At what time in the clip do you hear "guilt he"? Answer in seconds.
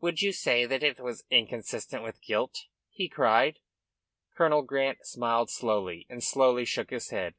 2.22-3.10